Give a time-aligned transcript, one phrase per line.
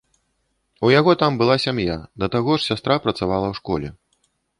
[0.87, 3.89] У яго там была сям'я, да таго ж, сястра працавала ў школе.